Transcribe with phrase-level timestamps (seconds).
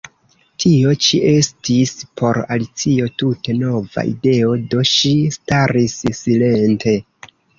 [0.63, 1.91] Tio ĉi estis
[2.21, 6.95] por Alicio tute nova ideo; do ŝi staris silente.